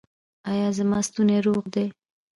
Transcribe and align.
ایا 0.51 0.67
زما 0.77 0.99
ستونی 1.07 1.37
روغ 1.45 1.63
دی؟ 1.73 1.85